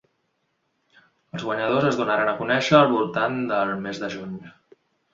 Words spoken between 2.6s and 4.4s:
al voltant del mes de juny.